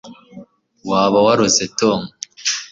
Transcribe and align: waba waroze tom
waba 0.89 1.19
waroze 1.25 1.65
tom 1.79 2.01